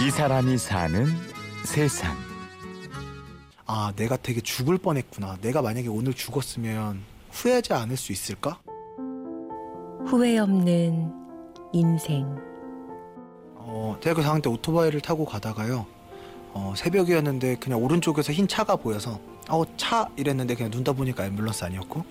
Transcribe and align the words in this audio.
이 0.00 0.10
사람이 0.10 0.58
사는 0.58 1.06
세상. 1.64 2.16
아, 3.66 3.92
내가 3.96 4.16
되게 4.16 4.40
죽을 4.40 4.78
뻔했구나. 4.78 5.38
내가 5.42 5.60
만약에 5.60 5.88
오늘 5.88 6.14
죽었으면 6.14 7.02
후회하지 7.32 7.72
않을 7.72 7.96
수 7.96 8.12
있을까? 8.12 8.60
후회 10.06 10.38
없는 10.38 11.12
인생. 11.72 12.26
어, 13.56 13.96
대학교 14.00 14.22
4학년 14.22 14.40
때 14.42 14.48
오토바이를 14.48 15.00
타고 15.00 15.24
가다가요. 15.24 15.84
어, 16.52 16.74
새벽이었는데 16.76 17.56
그냥 17.56 17.82
오른쪽에서 17.82 18.32
흰 18.32 18.46
차가 18.46 18.76
보여서 18.76 19.18
어, 19.50 19.64
차 19.76 20.08
이랬는데 20.16 20.54
그냥 20.54 20.70
눈 20.70 20.84
떠보니까 20.84 21.28
앰뷸런스 21.28 21.64
아니었고 21.64 22.04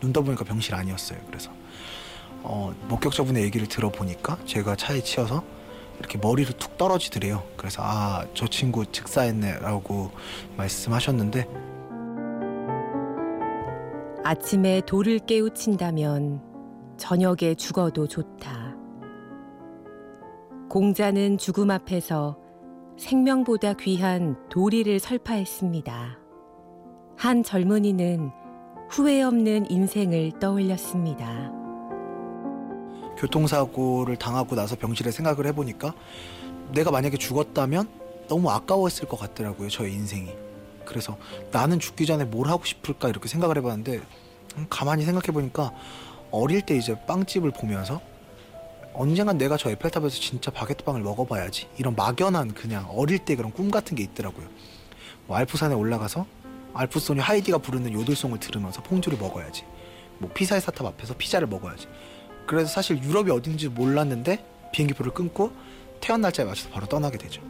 눈 0.00 0.12
떠보니까 0.12 0.44
병실 0.44 0.74
아니었어요. 0.74 1.18
그래서 1.26 1.50
어, 2.42 2.74
목격자분의 2.88 3.42
얘기를 3.44 3.66
들어보니까 3.68 4.38
제가 4.46 4.76
차에 4.76 5.02
치여서 5.02 5.44
이렇게 5.98 6.18
머리를 6.18 6.52
툭 6.58 6.76
떨어지더래요. 6.76 7.42
그래서 7.56 7.82
아, 7.84 8.26
저 8.34 8.46
친구 8.46 8.84
즉사했네라고 8.86 10.10
말씀하셨는데 10.56 11.48
아침에 14.24 14.80
돌을 14.86 15.20
깨우친다면 15.20 16.40
저녁에 16.96 17.54
죽어도 17.56 18.08
좋다. 18.08 18.74
공자는 20.70 21.38
죽음 21.38 21.70
앞에서 21.70 22.38
생명보다 22.96 23.74
귀한 23.74 24.36
도리를 24.48 24.98
설파했습니다. 24.98 26.18
한 27.16 27.42
젊은이는 27.42 28.30
후회 28.90 29.22
없는 29.22 29.70
인생을 29.70 30.32
떠올렸습니다. 30.40 31.53
교통사고를 33.18 34.16
당하고 34.16 34.54
나서 34.54 34.76
병실에 34.76 35.10
생각을 35.10 35.46
해보니까 35.46 35.94
내가 36.72 36.90
만약에 36.90 37.16
죽었다면 37.16 37.88
너무 38.28 38.50
아까웠을 38.50 39.06
것 39.08 39.18
같더라고요. 39.18 39.68
저의 39.68 39.92
인생이. 39.92 40.32
그래서 40.84 41.16
나는 41.50 41.80
죽기 41.80 42.06
전에 42.06 42.24
뭘 42.24 42.48
하고 42.48 42.64
싶을까 42.64 43.08
이렇게 43.08 43.28
생각을 43.28 43.56
해봤는데 43.58 44.00
음, 44.56 44.66
가만히 44.68 45.04
생각해보니까 45.04 45.72
어릴 46.30 46.62
때 46.62 46.76
이제 46.76 46.94
빵집을 47.06 47.52
보면서 47.52 48.00
언젠간 48.92 49.38
내가 49.38 49.56
저 49.56 49.70
에펠탑에서 49.70 50.10
진짜 50.10 50.50
바게트빵을 50.50 51.00
먹어봐야지 51.00 51.68
이런 51.78 51.96
막연한 51.96 52.54
그냥 52.54 52.86
어릴 52.90 53.18
때 53.18 53.34
그런 53.34 53.52
꿈 53.52 53.70
같은 53.70 53.96
게 53.96 54.02
있더라고요. 54.04 54.46
뭐 55.26 55.36
알프산에 55.36 55.74
올라가서 55.74 56.26
알프소녀 56.74 57.22
하이디가 57.22 57.58
부르는 57.58 57.92
요들송을 57.92 58.38
들으면서 58.40 58.82
퐁듀를 58.82 59.18
먹어야지. 59.18 59.64
뭐 60.18 60.30
피사의 60.32 60.60
사탑 60.60 60.86
앞에서 60.86 61.14
피자를 61.14 61.48
먹어야지. 61.48 61.88
그래서 62.46 62.68
사실 62.68 63.02
유럽이 63.02 63.30
어딘지 63.30 63.68
몰랐는데 63.68 64.44
비행기표를 64.72 65.12
끊고 65.12 65.52
태어난 66.00 66.22
날짜에 66.22 66.44
맞춰서 66.46 66.70
바로 66.70 66.86
떠나게 66.86 67.18
되죠. 67.18 67.42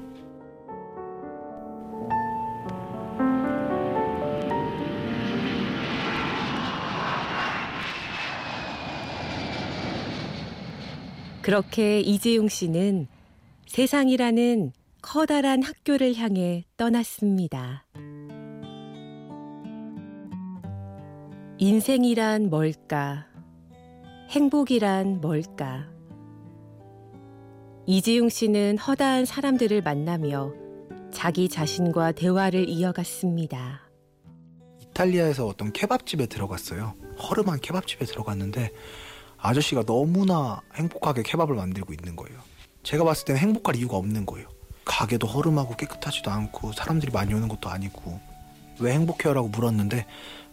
그렇게 11.42 12.00
이재용 12.00 12.48
씨는 12.48 13.06
세상이라는 13.66 14.72
커다란 15.02 15.62
학교를 15.62 16.14
향해 16.14 16.64
떠났습니다. 16.78 17.84
인생이란 21.58 22.48
뭘까? 22.48 23.33
행복이란 24.30 25.20
뭘까? 25.20 25.86
이지용 27.86 28.28
씨는 28.28 28.78
허다한 28.78 29.26
사람들을 29.26 29.82
만나며 29.82 30.52
자기 31.12 31.48
자신과 31.48 32.12
대화를 32.12 32.68
이어갔습니다. 32.68 33.82
이탈리아에서 34.80 35.46
어떤 35.46 35.72
케밥집에 35.72 36.26
들어갔어요. 36.26 36.94
허름한 37.18 37.60
케밥집에 37.60 38.06
들어갔는데 38.06 38.70
아저씨가 39.36 39.84
너무나 39.84 40.62
행복하게 40.74 41.22
케밥을 41.22 41.54
만들고 41.54 41.92
있는 41.92 42.16
거예요. 42.16 42.40
제가 42.82 43.04
봤을 43.04 43.26
때는 43.26 43.40
행복할 43.40 43.76
이유가 43.76 43.96
없는 43.98 44.26
거예요. 44.26 44.48
가게도 44.84 45.26
허름하고 45.26 45.76
깨끗하지도 45.76 46.30
않고 46.30 46.72
사람들이 46.72 47.12
많이 47.12 47.32
오는 47.34 47.46
것도 47.48 47.68
아니고 47.68 48.18
왜 48.80 48.92
행복해요라고 48.94 49.48
물었는데 49.48 50.06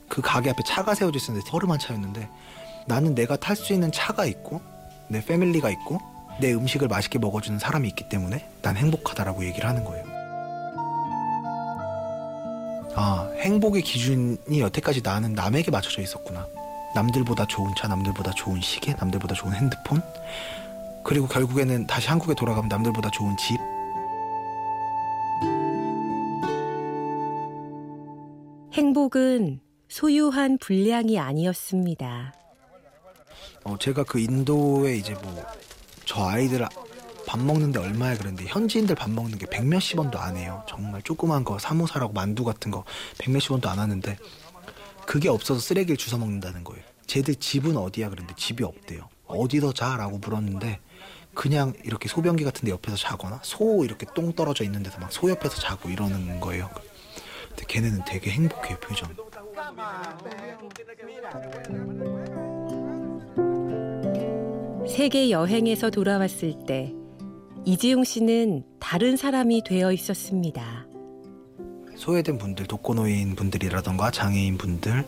그 0.08 0.22
가게 0.22 0.50
앞에 0.50 0.62
차가 0.66 0.94
세워져 0.94 1.18
있었는데 1.18 1.50
허름한 1.50 1.80
차였는데 1.80 2.30
나는 2.88 3.16
내가 3.16 3.36
탈 3.36 3.56
수 3.56 3.74
있는 3.74 3.92
차가 3.92 4.26
있고 4.26 4.62
내 5.08 5.24
패밀리가 5.24 5.70
있고 5.70 6.00
내 6.40 6.54
음식을 6.54 6.88
맛있게 6.88 7.20
먹어주는 7.20 7.60
사람이 7.60 7.88
있기 7.90 8.10
때문에 8.10 8.48
난 8.62 8.78
행복하다라고 8.78 9.46
얘기를 9.46 9.68
하는 9.68 9.84
거예요. 9.84 10.06
아, 12.96 13.32
행복의 13.40 13.82
기준이 13.84 14.60
여태까지 14.60 15.02
나는 15.02 15.34
남에게 15.34 15.72
맞춰져 15.72 16.02
있었구나. 16.02 16.48
남들보다 16.94 17.46
좋은 17.48 17.74
차, 17.78 17.88
남들보다 17.88 18.32
좋은 18.32 18.60
시계, 18.62 18.94
남들보다 18.94 19.34
좋은 19.34 19.54
핸드폰. 19.54 20.02
그리고 21.04 21.28
결국에는 21.28 21.88
다시 21.88 22.10
한국에 22.10 22.34
돌아가면 22.34 22.68
남들보다 22.70 23.10
좋은 23.12 23.36
집. 23.38 23.60
행복은 28.74 29.60
소유한 29.90 30.58
분량이 30.58 31.20
아니었습니다. 31.20 32.34
어, 33.64 33.78
제가 33.78 34.04
그 34.04 34.20
인도에 34.20 34.96
이제 34.96 35.14
뭐 35.14 35.44
저 36.06 36.26
아이들 36.26 36.68
밥 37.26 37.40
먹는데 37.40 37.80
얼마야 37.80 38.18
그런데 38.18 38.44
현지인들 38.46 38.96
밥 38.96 39.10
먹는 39.10 39.38
게 39.38 39.46
백 39.46 39.66
몇십 39.66 39.98
원도 40.00 40.20
안 40.20 40.36
해요. 40.36 40.66
정말 40.68 41.02
조그만 41.04 41.44
거 41.46 41.58
사모사라고 41.60 42.12
만두 42.12 42.44
같은 42.44 42.70
거 42.72 42.84
백 43.18 43.32
몇십 43.32 43.52
원도 43.52 43.70
안 43.70 43.80
하는데 43.80 44.18
그게 45.06 45.30
없어서 45.30 45.60
쓰레기를 45.62 45.96
주워 45.98 46.20
먹는다는 46.20 46.64
거예요. 46.64 46.84
쟤들 47.08 47.36
집은 47.36 47.78
어디야 47.78 48.10
그런데 48.10 48.34
집이 48.36 48.64
없대요. 48.64 49.08
어디서 49.28 49.74
자라고 49.74 50.18
물었는데 50.18 50.80
그냥 51.34 51.74
이렇게 51.86 52.10
소변기 52.10 52.44
같은 52.44 52.66
데 52.66 52.72
옆에서 52.72 52.98
자거나 52.98 53.40
소 53.44 53.86
이렇게 53.86 54.06
똥 54.14 54.34
떨어져 54.34 54.66
있는 54.66 54.84
데서 54.84 55.00
막 55.00 55.12
소 55.14 55.30
옆에서 55.30 55.62
자고 55.62 55.90
이러는 55.90 56.42
거예요. 56.42 56.70
근데 57.50 57.64
걔네는 57.68 58.04
되게 58.06 58.32
행복해요, 58.32 58.78
표정. 58.80 59.16
세계 64.92 65.30
여행에서 65.30 65.90
돌아왔을 65.90 66.66
때 66.68 66.94
이지용 67.64 68.04
씨는 68.04 68.66
다른 68.80 69.16
사람이 69.16 69.64
되어 69.64 69.94
있었습니다. 69.94 70.86
소외된 71.96 72.38
분들, 72.38 72.68
독거노인 72.68 73.36
분들이라던가 73.36 74.12
장애인 74.12 74.58
분들 74.58 75.06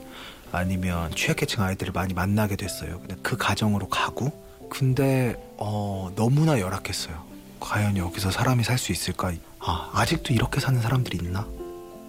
아니면 0.53 1.11
취약계층 1.11 1.63
아이들을 1.63 1.91
많이 1.91 2.13
만나게 2.13 2.55
됐어요. 2.55 2.99
근데 2.99 3.15
그 3.21 3.35
가정으로 3.35 3.89
가고 3.89 4.31
근데 4.69 5.35
어, 5.57 6.09
너무나 6.15 6.61
열악했어요. 6.61 7.21
과연 7.59 7.97
여기서 7.97 8.31
사람이 8.31 8.63
살 8.63 8.77
수 8.77 8.93
있을까? 8.93 9.33
아, 9.59 9.89
아직도 9.93 10.33
이렇게 10.33 10.61
사는 10.61 10.79
사람들이 10.79 11.17
있나? 11.17 11.45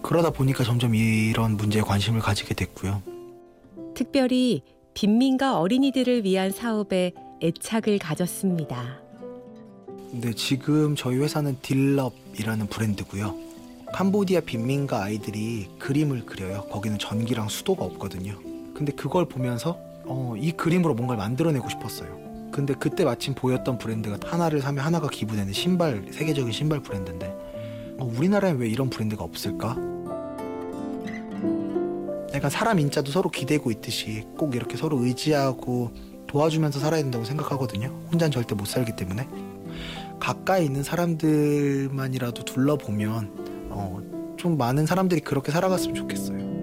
그러다 0.01 0.29
보니까 0.29 0.63
점점 0.63 0.95
이런 0.95 1.57
문제에 1.57 1.81
관심을 1.81 2.21
가지게 2.21 2.53
됐고요. 2.53 3.01
특별히 3.95 4.61
빈민가 4.93 5.59
어린이들을 5.59 6.23
위한 6.23 6.51
사업에 6.51 7.11
애착을 7.41 7.99
가졌습니다. 7.99 8.99
근데 10.11 10.33
지금 10.33 10.95
저희 10.95 11.17
회사는 11.17 11.57
딜럽이라는 11.61 12.67
브랜드고요. 12.67 13.35
캄보디아 13.93 14.41
빈민가 14.41 15.03
아이들이 15.03 15.67
그림을 15.79 16.25
그려요. 16.25 16.65
거기는 16.69 16.97
전기랑 16.97 17.49
수도가 17.49 17.83
없거든요. 17.85 18.37
근데 18.73 18.91
그걸 18.91 19.25
보면서 19.25 19.77
어, 20.05 20.35
이 20.37 20.51
그림으로 20.51 20.93
뭔가를 20.93 21.17
만들어내고 21.17 21.69
싶었어요. 21.69 22.25
근데 22.51 22.73
그때 22.73 23.03
마침 23.03 23.33
보였던 23.33 23.77
브랜드가 23.77 24.17
하나를 24.25 24.61
사면 24.61 24.85
하나가 24.85 25.09
기부되는 25.09 25.51
신발, 25.51 26.05
세계적인 26.11 26.51
신발 26.53 26.79
브랜드인데 26.81 27.27
어, 27.97 28.09
우리나라에 28.17 28.53
왜 28.53 28.69
이런 28.69 28.89
브랜드가 28.89 29.23
없을까? 29.23 29.75
약간 32.33 32.49
사람 32.49 32.79
인자도 32.79 33.11
서로 33.11 33.29
기대고 33.29 33.71
있듯이 33.71 34.25
꼭 34.37 34.55
이렇게 34.55 34.75
서로 34.75 35.03
의지하고 35.03 35.91
도와주면서 36.35 36.79
살아야 36.79 37.01
된다고 37.01 37.23
생각하거든요. 37.23 37.87
혼자는 38.11 38.29
절대 38.29 38.55
못 38.55 38.67
살기 38.67 38.97
때문에. 38.97 39.25
가까이 40.19 40.65
있는 40.65 40.83
사람들만이라도 40.83 42.43
둘러보면 42.43 43.69
어, 43.69 44.35
좀 44.35 44.57
많은 44.57 44.85
사람들이 44.85 45.21
그렇게 45.21 45.53
살아갔으면 45.53 45.95
좋겠어요. 45.95 46.55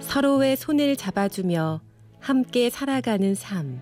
서로의 0.00 0.56
손을 0.56 0.94
잡아주며 0.96 1.80
함께 2.20 2.68
살아가는 2.68 3.34
삶. 3.34 3.80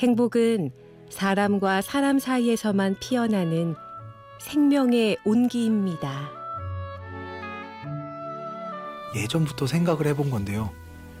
행복은 0.00 0.72
사람과 1.10 1.80
사람 1.80 2.18
사이에서만 2.18 2.96
피어나는 2.98 3.76
생명의 4.40 5.18
온기입니다. 5.24 6.37
예전부터 9.14 9.66
생각을 9.66 10.06
해본 10.06 10.30
건데요. 10.30 10.70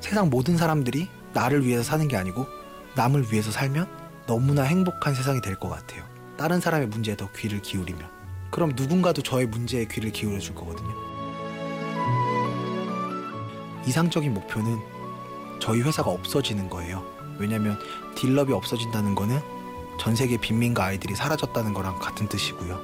세상 0.00 0.30
모든 0.30 0.56
사람들이 0.56 1.08
나를 1.32 1.64
위해서 1.66 1.82
사는 1.82 2.06
게 2.08 2.16
아니고 2.16 2.46
남을 2.94 3.32
위해서 3.32 3.50
살면 3.50 3.86
너무나 4.26 4.62
행복한 4.62 5.14
세상이 5.14 5.40
될 5.40 5.56
것 5.58 5.68
같아요. 5.68 6.04
다른 6.36 6.60
사람의 6.60 6.88
문제에 6.88 7.16
더 7.16 7.30
귀를 7.32 7.60
기울이면. 7.62 8.08
그럼 8.50 8.72
누군가도 8.76 9.22
저의 9.22 9.46
문제에 9.46 9.86
귀를 9.86 10.10
기울여 10.12 10.38
줄 10.38 10.54
거거든요. 10.54 10.94
이상적인 13.86 14.34
목표는 14.34 14.78
저희 15.60 15.80
회사가 15.82 16.10
없어지는 16.10 16.68
거예요. 16.68 17.04
왜냐면 17.38 17.78
딜럽이 18.16 18.52
없어진다는 18.52 19.14
거는 19.14 19.40
전 19.98 20.14
세계 20.14 20.36
빈민가 20.36 20.84
아이들이 20.84 21.14
사라졌다는 21.14 21.72
거랑 21.74 21.98
같은 21.98 22.28
뜻이고요. 22.28 22.80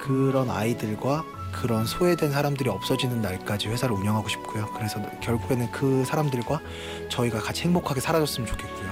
그런 0.00 0.50
아이들과 0.50 1.24
그런 1.52 1.84
소외된 1.84 2.30
사람들이 2.30 2.68
없어지는 2.70 3.20
날까지 3.20 3.68
회사를 3.68 3.94
운영하고 3.94 4.28
싶고요. 4.28 4.66
그래서 4.74 5.00
결국에는 5.20 5.70
그 5.70 6.04
사람들과 6.04 6.60
저희가 7.08 7.38
같이 7.38 7.64
행복하게 7.64 8.00
살아줬으면 8.00 8.46
좋겠고요. 8.46 8.90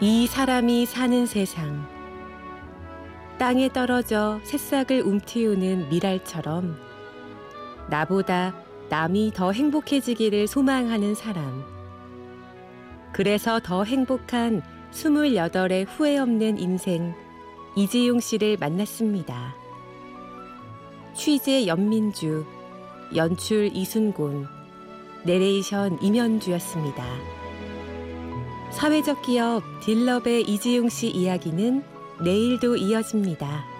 이 0.00 0.26
사람이 0.26 0.86
사는 0.86 1.26
세상. 1.26 1.86
땅에 3.38 3.68
떨어져 3.68 4.40
새싹을 4.44 5.02
움틔우는 5.02 5.88
미랄처럼 5.88 6.78
나보다 7.88 8.54
남이 8.90 9.32
더 9.34 9.50
행복해지기를 9.50 10.46
소망하는 10.46 11.14
사람. 11.14 11.64
그래서 13.12 13.60
더 13.60 13.84
행복한 13.84 14.62
28의 14.92 15.86
후회 15.88 16.18
없는 16.18 16.58
인생 16.58 17.14
이지용 17.76 18.20
씨를 18.20 18.56
만났습니다. 18.58 19.56
취재 21.14 21.66
연민주, 21.66 22.44
연출 23.16 23.70
이순곤, 23.74 24.46
내레이션 25.24 25.98
임현주였습니다. 26.00 27.04
사회적 28.70 29.22
기업 29.22 29.62
딜럽의 29.82 30.42
이지용 30.42 30.88
씨 30.88 31.08
이야기는 31.08 31.82
내일도 32.22 32.76
이어집니다. 32.76 33.73